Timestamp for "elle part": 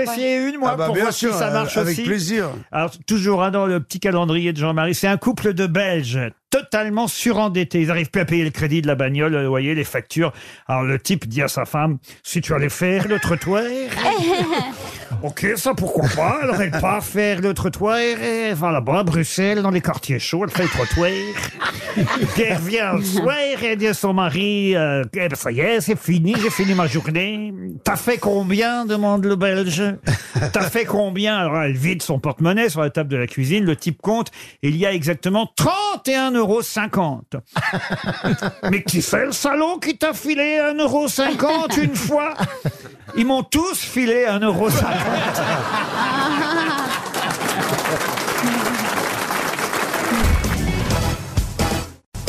16.60-17.04